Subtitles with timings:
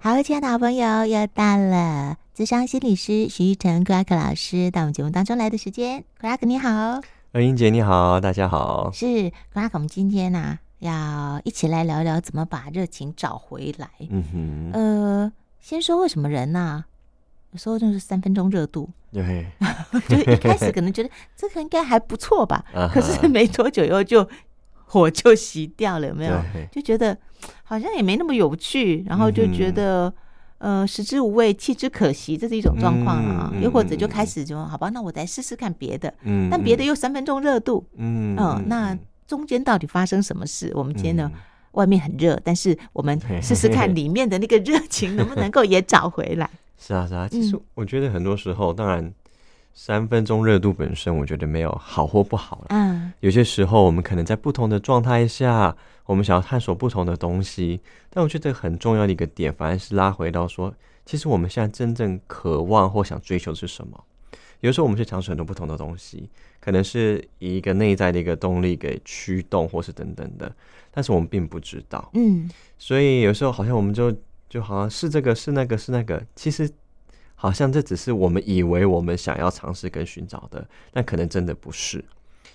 [0.00, 6.04] 好，亲爱的好朋友，又到了智商心理师徐玉成 Crack 老师到我们节目当中来的时间。
[6.20, 7.00] Crack 你好，
[7.32, 8.92] 呃，英姐你好，大家好。
[8.92, 9.06] 是
[9.52, 13.90] Crack，我们今天呢、啊、要一起来聊聊怎么把热情找回来。
[14.08, 16.86] 嗯哼，呃，先说为什么人呢、啊，
[17.50, 19.48] 有时候就是三分钟热度，对，
[20.08, 24.28] 就一开始可能觉得 这个应该还不错吧， 可是没多久以后就。
[24.88, 26.32] 火就熄掉了，有没有？
[26.72, 27.16] 就觉得
[27.62, 30.12] 好像也没那么有趣，然后就觉得、
[30.58, 33.50] 嗯、呃食之无味，弃之可惜，这是一种状况啊。
[33.52, 36.12] 嗯、又或者就开始就好吧，那我再试试看别的。
[36.22, 37.84] 嗯，但别的又三分钟热度。
[37.96, 40.72] 嗯嗯、呃，那中间到底发生什么事？
[40.74, 41.40] 我们今天呢，嗯、
[41.72, 46.48] 外面很热，但是我们试试看里面的那个热情能不能够也找回来。
[46.80, 49.12] 是啊是啊，其实我觉得很多时候，当然。
[49.80, 52.66] 三分钟热度本身，我觉得没有好或不好。
[52.70, 55.74] 嗯，有些时候我们可能在不同的状态下，
[56.04, 57.80] 我们想要探索不同的东西。
[58.10, 60.74] 但我觉得很重要的一个点，反而是拉回到说，
[61.06, 64.02] 其实我们现在真正渴望或想追求的是什么？
[64.58, 70.52] 有时候我们去尝试很多不同的东西，可能是以一个内在的一个动力给驱动，或是等等的，
[70.90, 72.10] 但是我们并不知道。
[72.14, 74.12] 嗯，所以有时候好像我们就
[74.48, 76.68] 就好像是这个是那个是那个，其实。
[77.40, 82.04] 好像这只是我们以为我们想要尝试跟寻找的，但可能真的不是，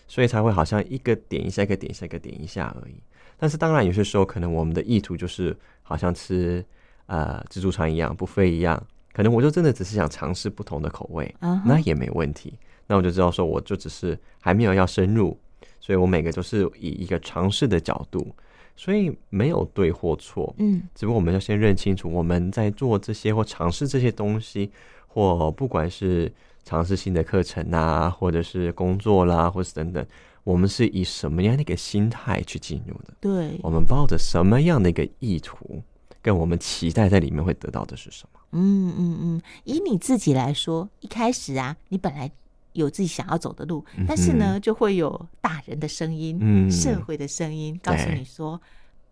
[0.10, 2.96] 所以才会好像一个点一下，一个点一下，一个点一下而已。
[3.38, 6.64] 但是当然有些时候，可能我们的意图就是好像吃
[7.06, 11.62] 呃自助餐一样，buffet 一样，可能我就真的只是想尝试不同的口味，uh huh.
[11.66, 12.60] 那也没问题。
[12.86, 15.40] 那我就知道说，我就只是还没有要深入，
[15.80, 18.36] 所以我每个都是以一个尝试的角度。
[18.76, 24.72] 所以没有对或错，嗯，只不过我们要先认清楚，我们在做这些或尝试这些东西，
[25.08, 26.32] 或不管是
[26.64, 30.06] 尝试新的课程啊，或者是工作啦，或是等等，
[30.44, 33.14] 我们是以什么样的一个心态去进入的？
[33.22, 35.82] 对，我们抱着什么样的一个意图，
[36.22, 38.40] 跟我们期待在里面会得到的是什么？
[38.54, 42.32] 嗯嗯嗯，以你自己来说，一开始啊，你本来。
[42.74, 48.62] 有自己想要走的路，但是呢，就会有大人的声音、嗯、社会的声音告诉你说，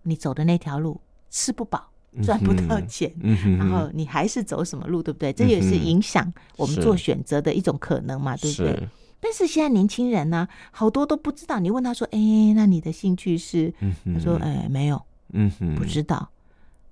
[0.03, 0.99] 你走的那条路
[1.29, 1.89] 吃不饱，
[2.23, 3.11] 赚不到钱，
[3.57, 5.31] 然后你还是走什么路，对不对？
[5.31, 8.87] 嗯、这也是影响我们做选择的一种可能嘛，对不对？
[9.19, 11.59] 但是现在年轻人呢、啊，好多都不知道。
[11.59, 12.19] 你问他说：“哎，
[12.55, 14.99] 那你的兴趣是？”嗯、他说：“哎，没有，
[15.33, 16.27] 嗯，不知道。”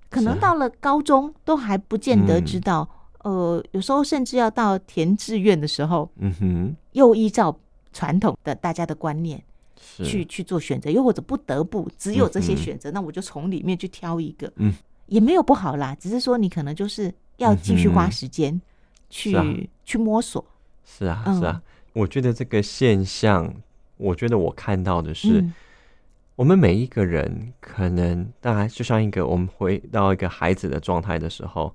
[0.08, 2.88] 可能到了高中都还不见得知道。
[3.22, 7.54] 呃，有时候甚至要到填志愿的时候，嗯哼，又依照
[7.92, 9.42] 传统的大家的观念
[9.76, 14.72] 去去做选择，又或者不得不只有这些选择，嗯、那我就从里面去挑一个，嗯，
[15.06, 18.58] 也没有不好啦，只是说你可能就是要继续花时间
[19.10, 20.42] 去、嗯啊、去摸索。
[20.84, 21.60] 是啊，是啊，
[21.92, 23.52] 我觉得这个现象，
[23.98, 25.52] 我觉得我看到的是，嗯、
[26.36, 31.74] 我们每一个人可能，当然就像一个我们回到一个孩子的状态的时候。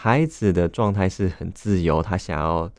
[0.00, 2.70] 孩子的状态是很自由，他想要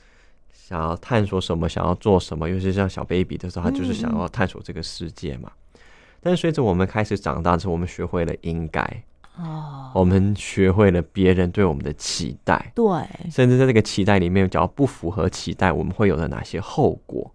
[0.53, 5.51] 想要探索什么，想要做什么，尤其是像小 baby 的时候，他就是想要探索这个世界嘛。
[5.73, 5.79] 嗯、
[6.21, 8.81] 但是随着我们开始长大之后，我们学会了应该
[9.35, 12.85] 哦，我们学会了别人对我们的期待，对，
[13.29, 17.29] 甚至在这个期待里面，只要不符合期待，我们会有的哪些后果？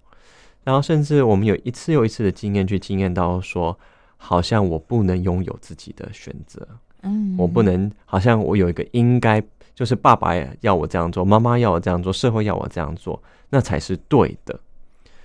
[0.62, 3.78] 然后甚至我们有一次又一次的经验，去经验到说，
[4.16, 6.66] 好像我不能拥有自己的选择，
[7.02, 9.44] 嗯，我不能，好像我有一个应该。
[9.74, 13.20] 就是爸爸要我这样做，妈妈要我这样做，社会要我这样做，
[13.50, 14.58] 那才是对的。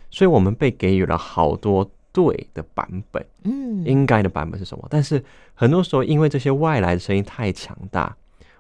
[0.10, 4.88] 所以，我们被给予了好多对的版本，嗯，应该的版本是什么？
[4.90, 5.24] 但是，
[5.54, 8.16] 很多时候因为这些外来的声音太强大，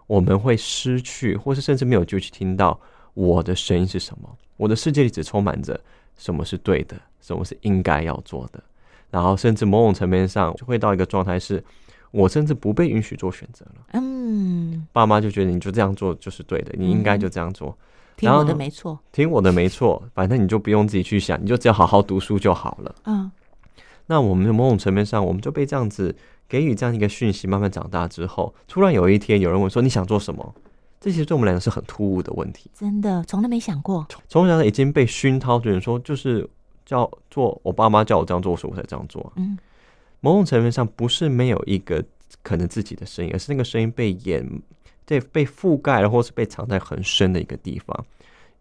[0.05, 2.79] 我们会失去，或是甚至没有就去听到
[3.15, 4.29] 我的声音是什么。
[4.57, 5.79] 我的世界里只充满着
[6.17, 8.61] 什么是对的，什么是应该要做的，
[9.09, 11.63] 然后甚至某种层面上就会到一个状态是。
[12.11, 13.85] 我甚至不被允许做选择了。
[13.91, 14.18] 嗯，
[14.91, 17.77] 爸妈就觉得你就这样做就是对的，你应该就这样做。
[18.17, 22.95] 听我的没错，听我的没错，反正你就不用自己去想，你就只要好好读书就好了。
[23.05, 23.31] 嗯，
[24.07, 26.13] 那我们某种层面上，我们就被这样子
[26.47, 30.53] 给予这样一个讯息，慢慢长大之后，突然有一天有人问说你想做什么？
[30.99, 32.69] 这其实对我们来讲是很突兀的问题。
[32.73, 34.05] 真的，从来没想过。
[34.27, 36.45] 从小已经被熏陶，的人说就是
[36.85, 39.31] 叫做我爸妈叫我这样做，所以我才这样做。
[39.37, 39.57] 嗯。
[40.19, 42.03] 某种层面上，不是没有一个
[42.43, 44.45] 可能自己的声音，而是那个声音被掩、
[45.05, 48.05] 被被覆盖了，或是被藏在很深的一个地方。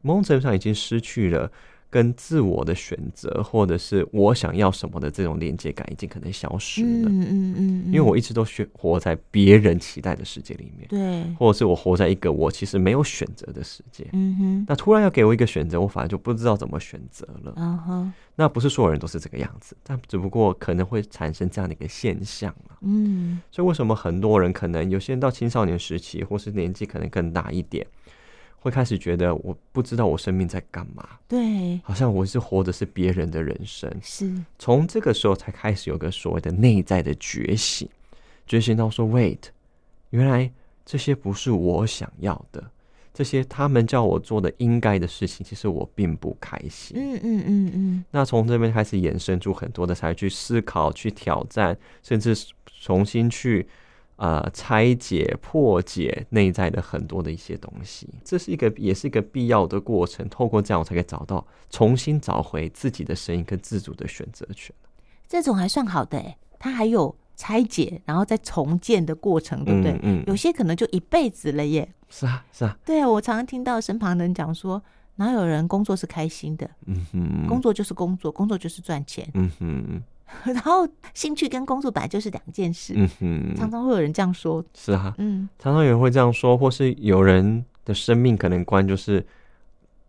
[0.01, 1.51] 某种程度上，已经失去了
[1.91, 7.09] 跟自我的选择，或者是我想要什么的这种连接感，已经可能消失了。
[7.09, 14.07] 嗯嗯嗯，因为我一直都选活在别人期待的世界里面，对，或者是我活在一个我其实没有选择的世界。
[14.13, 17.55] 嗯哼，那突然要给我一个选择，我反而就不知道怎么选择了。
[17.57, 22.77] 嗯哼，那不是所有人都是这个样子，但只不过可能会产生这样的一个现象嘛。
[22.83, 27.87] 嗯，所以为什么很多人可能有些人到青少年时期，或是年纪可能更大一点。
[28.61, 34.31] 会开始觉得我不知道我生命在干嘛，对，好像我是活的是别人的人生，是。
[34.59, 37.89] 从这个时候才开始有个所谓的内在的觉醒，
[38.47, 39.39] 觉醒到说，wait，
[40.11, 40.51] 原来
[40.85, 42.63] 这些不是我想要的，
[43.15, 52.35] 这些他们叫我做的应该的事情，其实我并不开心，嗯嗯嗯嗯，那从这边开始衍生出很多的才去思考、去挑战，甚至
[52.81, 53.69] 重新去。
[54.19, 60.29] 呃，拆解、破解内在的很多的一些东西，这是一个，也是一个必要的过程。
[60.29, 64.75] 透过这样，我才可以找到，重新找回自己的声音跟自主的选择权。
[65.29, 69.93] 这种还算好的，哎，它还有拆解，然后再重建的过程，对不对？
[70.03, 71.89] 嗯，嗯，有些可能就一辈子了耶。
[72.09, 72.77] 是啊，是啊。
[72.85, 74.83] 对啊，我常常听到身旁人讲说，
[75.15, 76.69] 哪有人工作是开心的？
[76.87, 79.29] 嗯哼，工作就是工作，工作就是赚钱。
[79.35, 80.03] 嗯哼。
[80.45, 89.25] 然后兴趣跟工作本来就是两件事，嗯哼，常常会有人这样说，是啊，嗯，常常有人会这样说，或是有人的生命可能观就是，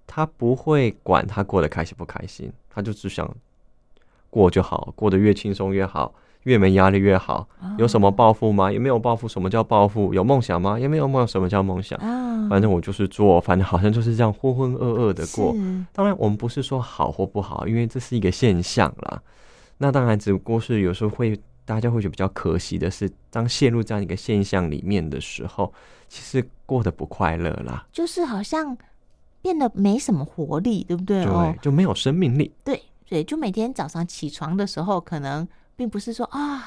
[0.06, 3.30] 他不会管他过得开心不开心，他就只想
[4.30, 6.14] 过就好，过得越轻松越好，
[6.44, 7.48] 越没压力越好。
[7.78, 8.72] 有什么抱负吗？
[8.72, 9.28] 也没有抱负。
[9.28, 10.14] 什么叫抱负？
[10.14, 10.80] 有梦想吗？
[10.80, 11.28] 也没有梦想。
[11.28, 12.00] 什么叫梦想？
[12.50, 15.56] 反正我就是做，反正好像就是这样浑浑噩噩的过。
[15.92, 19.22] 当然，我们不是说好或不好，因为这是一个现象啦。
[19.82, 25.74] 那当然，只不过是有时候会，大家会觉得比较可惜的是，当陷入这样一个现象里面的时候，
[26.10, 28.78] 其实过得不快乐啦，就是好像
[29.42, 31.24] 变得没什么活力，对不对？
[31.24, 32.52] 对，哦，就没有生命力。
[32.62, 35.48] 对对，就每天早上起床的时候，可能
[35.78, 36.62] 并不是说啊，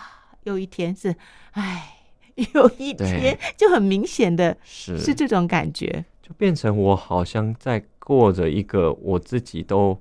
[0.45, 1.15] 又一天是，
[1.51, 1.95] 哎，
[2.55, 10.01] 有一天就很明显的是是这种感觉，就变成我好像在过着一个我自己都。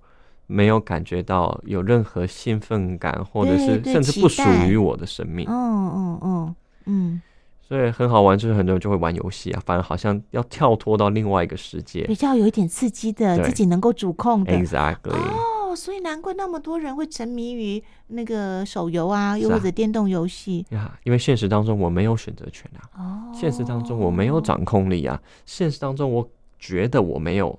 [0.52, 5.46] 没有感觉到有任何兴奋感，或者是甚至不属于我的生命。
[5.50, 6.56] 嗯嗯嗯
[6.86, 7.22] 嗯，
[7.62, 14.52] 所以很好玩，就是很多人就会玩游戏啊，反而好像要跳脱到另外一个世界，比较有一点刺激的，自己能够主控的。
[14.52, 15.14] Exactly。
[15.14, 21.00] 哦，所以难怪那么多人会沉迷于那个手游啊，又或者电动游戏呀。
[21.06, 26.28] 因为现实当中我没有选择权啊，哦，现实当中我没有掌控力啊，现实当中我
[26.60, 27.58] 觉得我没有。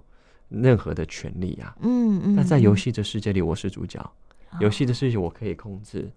[0.52, 3.98] 任何的权利啊，嗯嗯，那在游戏的世界里，我是主角，
[4.60, 6.10] 游戏的世界我可以控制，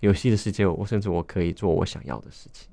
[0.00, 2.68] 游戏的世界我甚至我可以做我想要的事情。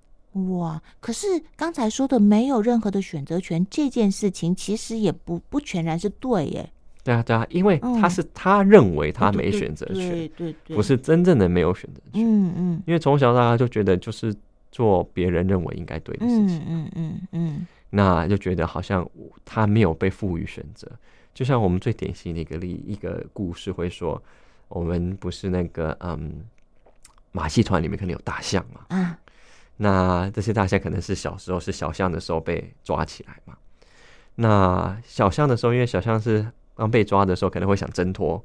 [0.57, 0.81] 哇！
[1.00, 6.69] 可是刚才说的没有任何的选择权这件事情，其实也不不全然是对耶。
[7.06, 12.25] 对啊对啊，因为他是他认为他没选择权，对对对，不是真正的没有选择权。
[12.25, 14.35] 嗯嗯，因为从小大家就觉得就是
[14.71, 17.67] 做别人认为应该对的事情，嗯嗯嗯。
[17.97, 19.09] 那就觉得好像
[19.45, 20.86] 他没有被赋予选择，
[21.33, 24.21] 就像我们最典型的一个例一个故事会说，
[24.68, 26.44] 我们不是那个嗯
[27.31, 29.15] 马戏团里面可能有大象嘛，嗯，
[29.77, 33.56] 那这些大象可能是小时候是小象的时候被抓起来嘛，
[34.36, 36.45] 那小象的时候，因为小象是
[36.75, 38.44] 刚被抓的时候可能会想挣脱，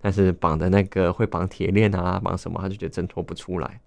[0.00, 3.80] 但是绑的那个会绑铁链啊，绑什么，他就觉得挣脱不出来。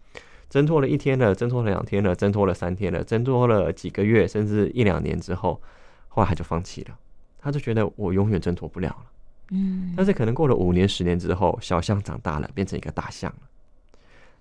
[0.52, 5.62] 挣脱了一天了，挣脱了两天了，挣脱了三天了，挣脱了几个月，甚至一两年之后，
[6.10, 6.98] 后来他就放弃了。
[7.40, 9.06] 他就觉得我永远挣脱不了了。
[9.52, 13.48] 嗯，但是可能过了五年、十年之后，小象长大了，变成一个大象了。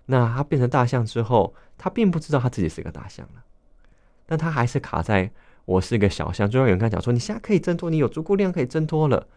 [0.07, 3.45] 那他变成大象之后，他并不知道他自己是个大象了，
[4.27, 5.31] 但他还是卡在
[5.65, 6.51] 我是一个小象。
[6.51, 9.29] 就像有人跟他讲说：“你现在可以挣脱，你有足够量可以挣脱了。”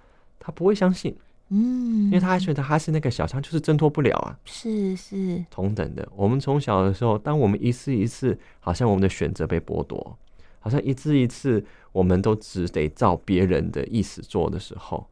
[0.41, 1.15] 他不会相信。
[1.49, 4.37] 嗯，因为他还觉得他是那个小象，就是挣脱不了啊。
[4.45, 10.17] 是是，同等的，我们从小的时候，当我们一次一次，好像我们的选择被剥夺，
[10.59, 15.05] 好像一次一次，我们都只得照别人的意思做的时候，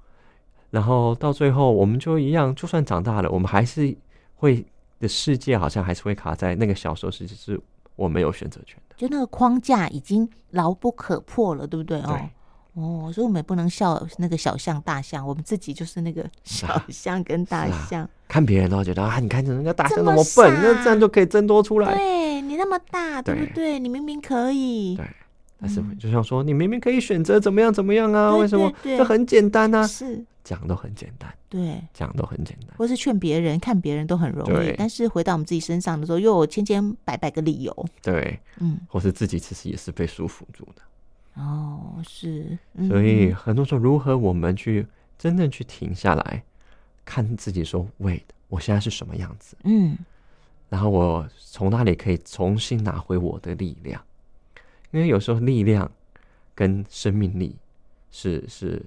[0.72, 3.96] 然后到最后，我们就一样，就算长大了，我们还是
[4.36, 4.66] 会
[5.00, 7.60] 的世界，好像还是会卡在那个小时候，其实是
[7.96, 12.02] 我没有选择权的，就那个框架已经牢不可破了，对不对？
[12.02, 12.30] 对。
[12.74, 13.08] 哦。
[13.08, 18.10] 哦，所以我们也不能笑那个小象、大象，我们自己就是那个 小象跟大象。
[18.28, 21.94] 看别人都觉得啊，你看人家大象那么笨，么那这样就可以挣脱出来。
[21.96, 23.78] 对，你那么大，对不对？
[23.80, 24.96] 你明明可以。
[24.96, 25.06] 对，
[25.60, 28.36] 但是就像说，你明明可以选择怎么样怎么样啊？
[28.36, 28.72] 为什么？
[28.84, 29.86] 这很简单啊。
[29.86, 32.76] 是讲都很简单，对，讲都很简单。
[32.78, 37.86] 或是劝别人，看别人都很容易，但是回到我们自己身上的时候，又有千千百百个理由。
[38.02, 40.82] 对，嗯，或是自己其实也是被束缚住的。
[41.36, 42.58] 哦，是，
[42.88, 44.86] 所以很多时候，如何我们去
[45.18, 46.44] 真正去停下来
[47.06, 49.98] 看自己，说：“Wait，我现在是什么样子？”嗯，
[50.70, 54.04] 然后我从那里可以重新拿回我的力量，
[54.92, 55.90] 因为有时候力量
[56.54, 57.56] 跟生命力
[58.12, 58.84] 是是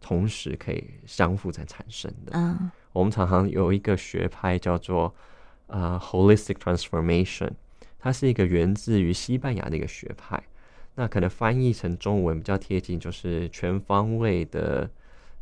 [0.00, 2.32] 同时可以相互在产生的。
[2.34, 5.14] 嗯，我们常常有一个学派叫做
[5.68, 7.52] 呃 Holistic Transformation，
[7.98, 10.42] 它是一个源自于西班牙的一个学派。
[11.00, 14.90] 那可能翻译成中文比较贴近，就是全方位的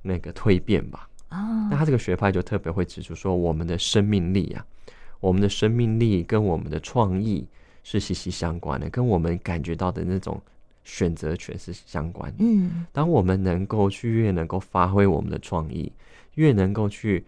[0.02, 1.08] 那个蜕变吧。
[1.30, 4.62] 啊，那他这个学派就特别会指出说，我们的生命力啊，
[5.18, 7.48] 我们的生命力跟我们的创意
[7.82, 10.38] 是息息相关的，跟我们感觉到的那种
[10.84, 12.36] 选择权是相关的。
[12.40, 15.90] 嗯，当我们能够去越能够发挥我们的创意，
[16.34, 17.24] 越能够去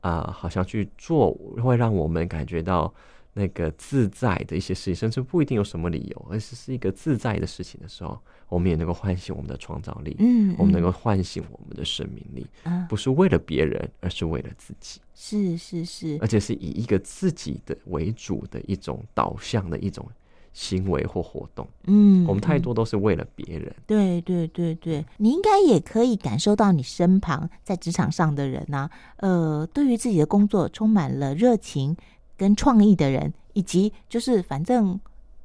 [0.00, 2.94] 啊、呃，好像去做，会让我们感觉到。
[3.36, 8.16] 那个自在的一些事情，甚至不一定有什么理由，而是是一个自在的事情的时候，
[8.48, 20.08] 我们也能够唤醒我们的创造力，嗯，嗯，我们能够唤醒我们的生命力，嗯，不是为了别人，而是为了自己，是是是，而且是以一个自己的为主的一种导向的一种
[20.52, 31.96] 行为或活动，嗯，我们太多都是为了别人，对对对对，你应该也可以感受到你身旁在职场上的人呢，呃，对于自己的工作充满了热情。
[32.36, 34.98] 跟创意的人，以及就是反正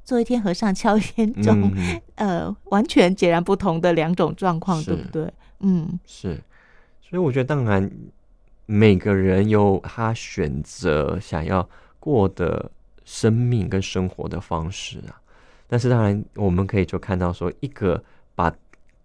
[0.04, 5.32] 做一天和尚敲一天钟，嗯， 呃，完全截然不同的两种状况，对不对？
[5.60, 6.40] 嗯，是。
[7.00, 7.90] 所以我觉得，当然
[8.66, 11.68] 每个人有他选择想要
[11.98, 12.70] 过的
[13.04, 15.20] 生命跟生活的方式啊。
[15.66, 18.02] 但是，当然我们可以就看到说，一个
[18.34, 18.52] 把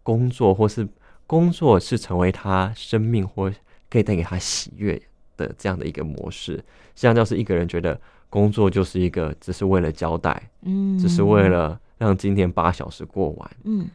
[0.03, 0.87] 工作或是
[1.25, 3.51] 工作是成为他生命或
[3.89, 5.01] 可以带给他喜悦
[5.37, 6.63] 的这样的一个模式，
[6.95, 7.99] 像就是一个人觉得
[8.29, 13.87] 工作就是一个只是为了交代，嗯，只是为了让今天八小时过完，嗯，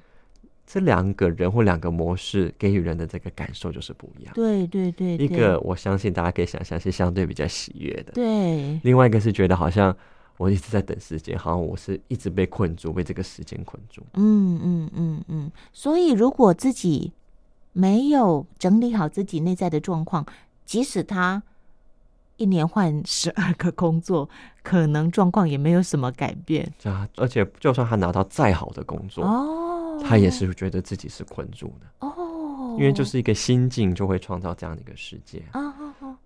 [0.67, 4.33] 这两个人或两个模式给予人的这个感受就是不一样。
[4.35, 8.79] 对对对，对，一个我相信大家可以想象是相对比较喜悦的，对。
[8.83, 9.95] 另外一个是觉得好像
[10.37, 14.03] 我一直在等时间，好像我是一直被困住，被这个时间困住。
[14.15, 15.53] 嗯嗯嗯嗯。
[15.73, 17.13] 所以如果自己
[17.73, 20.25] 没有整理好自己内在的状况，
[20.71, 21.43] 即使他
[22.37, 24.31] 一年换十二个工作，
[24.63, 26.73] 可能状况也没有什么改变。
[26.85, 32.07] 啊，而且就算他拿到再好的工作，哦，他也是觉得自己是困住的。
[32.07, 35.43] 哦，因为就是一个心境就会创造这样的一个世界。
[35.55, 35.75] 哦，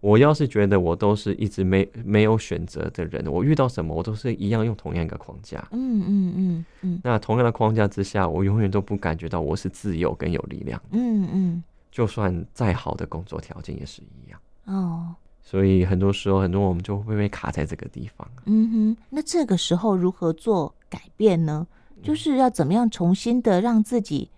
[0.01, 5.67] 我要是觉得我都是一直没没有选择的人，我遇到什么我都是一样用同样一个框架。
[5.71, 7.01] 嗯嗯嗯嗯。
[7.03, 10.79] 那同样的框架之下，我永远都不感觉到我是自由跟有力量。
[10.91, 11.65] 嗯嗯。
[11.95, 18.29] 就算再好的工作条件也是一样哦，所以很多时候，很多我们就会被卡在这个地方。
[18.47, 21.65] 嗯哼，那这个时候如何做改变呢？
[22.03, 24.29] 就是要怎么样重新的让自己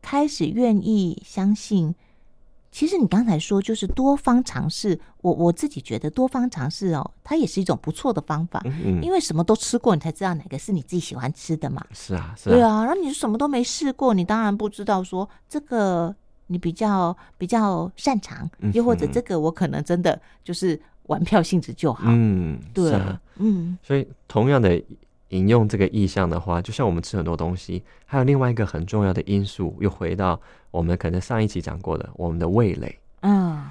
[0.00, 1.92] 开始愿意相信？
[2.70, 8.62] 其实你刚才说就是多方尝试，我我自己觉得多方尝试哦，它也是一种不错的方法。
[8.66, 11.84] 嗯嗯，因为什么都吃过，你才知道哪个是你自己喜欢吃的嘛。
[11.90, 12.84] 是啊，是啊，对啊。
[12.84, 16.14] 然后你什么都没试过，你当然不知道说这个。
[16.52, 22.02] 你比较比较擅长，又或者这个我可能真的就是玩票性质就好。
[22.08, 23.78] 嗯，对，啊、嗯。
[23.84, 24.82] 所以同样的
[25.28, 30.40] 引用这个意象的话，就像我们吃很多东西，还有另外一个很重要的因素，又回到
[30.72, 32.98] 我们可能上一期讲过的我们的味蕾。
[33.20, 33.62] 嗯，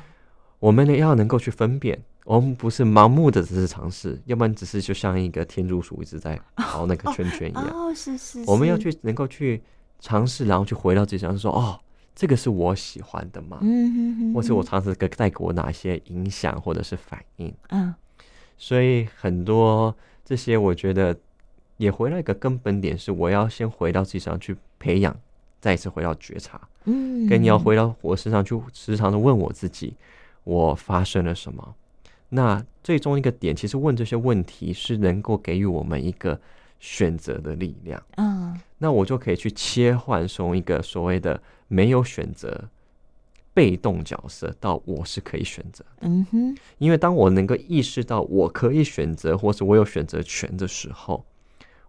[0.59, 7.69] 我们呢要能够去分辨，我们不是盲目的只是尝试，要不然只是就像一个天竺鼠一直在跑那个圈圈一样。
[7.73, 8.41] 哦，是是。
[8.47, 9.61] 我们要去能够去
[9.99, 11.77] 尝试，然后去回到自己身上说哦。
[12.19, 13.59] 这个是我喜欢的吗？
[13.61, 17.53] 嗯哼哼，或者我尝试给带给我哪些影响或者是反应？
[17.69, 17.95] 嗯，
[18.57, 19.95] 所以很多
[20.25, 21.17] 这些，我觉得
[21.77, 25.17] 也回到一个根本点，是我要先回到自己身上去培养，
[25.61, 26.59] 再一次回到觉察。
[26.83, 29.93] 嗯，跟你要回到我身上去，时常的问我自己，
[30.43, 31.73] 我发生了什么？
[32.27, 36.37] 那最终一个点，其实问这些问题是能够给予我们一个
[36.79, 38.01] 选择的力量。
[38.17, 41.41] 嗯，那我就可以去切换从一个所谓的。
[41.71, 42.67] 没有选择，
[43.53, 45.85] 被动角色到我是可以选择。
[45.99, 51.23] 嗯哼，因为当我能够意识到我可以选择，或是我有选择权的时候，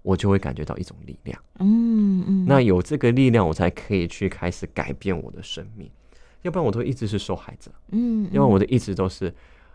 [0.02, 1.42] 我就会感觉到一种力量。
[1.60, 5.90] 嗯嗯，那有这个力量，我才可以去开始改变我的生命。
[6.42, 7.70] 要不然我都一直是受害者。
[7.92, 9.32] 嗯，因为我的一直都是，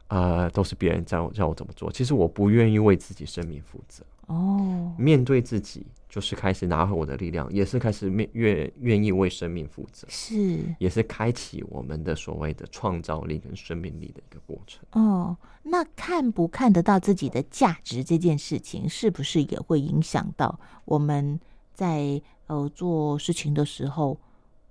[0.10, 1.91] 呃，都是别人叫我叫我怎么做。
[1.91, 4.03] 其实我不愿意为自己生命负责。
[4.27, 5.86] 哦，面对自己。
[6.08, 14.82] 就是开始拿回我的力量，也是开始面愿愿意为生命负责，是，也是开启我们的所谓的创造力跟生命力的一个过程。
[14.94, 21.38] 哦，那看不看得到自己的价值这件事情，是不是也会影响到我们
[21.74, 24.17] 在呃做事情的时候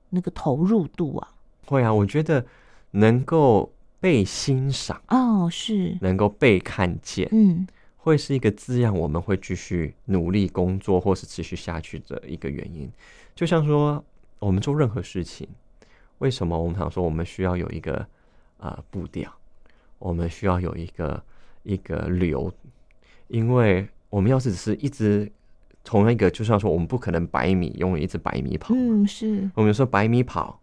[0.08, 1.28] 那个投入度啊？
[1.66, 2.42] 会啊，我觉得
[2.92, 3.70] 能够
[4.00, 7.66] 被欣赏哦，是能够被看见，嗯，
[8.04, 12.90] 会是一个滋养我们会继续努力工作或是持续下去的一个原因。
[13.34, 14.04] 就像说，
[14.38, 15.48] 我们做任何事情，
[16.18, 18.06] 为什么我们常说我们需要有一个
[18.58, 19.32] 呃步调，
[19.98, 21.22] 我们需要有一个
[21.62, 22.52] 一个流，
[23.28, 25.32] 因为我们要是只是一直。
[25.86, 28.74] 从那个，就像说，我们不可能百米用一直百米跑。
[28.74, 29.50] 嗯，是。
[29.54, 30.58] 我们说百米跑，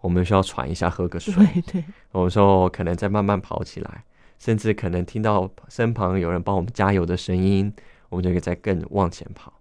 [0.00, 1.34] 我们需要喘一下，喝个水。
[1.34, 1.84] 对对。
[2.10, 4.02] 我们说可能再慢慢跑起来，
[4.38, 7.72] 甚至可能听到身旁有人帮我们加油的声音，
[8.08, 9.52] 我们就可以再更往前跑。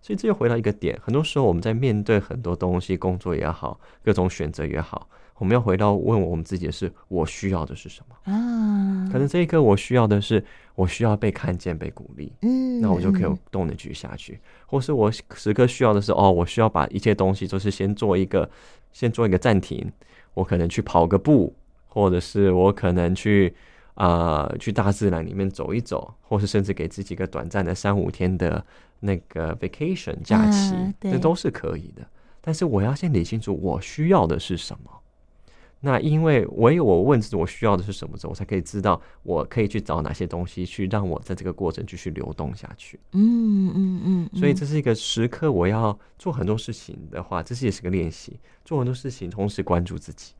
[0.00, 5.08] 所以这又回到一个点，很多时候我们在面对很多东西，工作也好，各种选择也好。
[5.36, 9.08] 我们要回到问我们自己的是：我需要的是什么啊？
[9.12, 10.44] 可能这一刻我需要的是，
[10.76, 12.32] 我需要被看见、被鼓励。
[12.42, 14.38] 嗯，那我就可以有动力继续下去。
[14.66, 18.48] 或是我时刻需要的是，哦，我需要把一切东西都是先做一个，
[18.92, 19.90] 先做一个暂停。
[20.34, 21.54] 我可能去跑个步，
[21.88, 23.52] 或者是我可能去
[23.94, 28.64] 啊、呃，去大自然里面走一走，或是甚至给自己一个短暂的三五天的
[29.00, 32.06] 那个 vacation 假期，啊、这都是可以的。
[32.40, 34.90] 但是我要先理清楚我需要的是什么。
[35.84, 43.00] 那因为唯有我问自己我需要的是什么之后，我才可以知道我可以去找哪些东西去让我在这个过程继续流动下去。
[43.12, 44.30] 嗯嗯嗯。
[44.38, 48.38] 所以这是一个时刻，我要做很多事情的话，这是也是个练习。
[48.64, 50.34] 做很多事情，同时关注自己。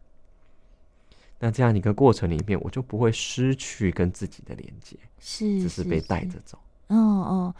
[1.44, 6.56] 那这样一个过程里面，我就不会失去跟自己的连接，是，只是被带着走。
[6.86, 7.54] 哦哦，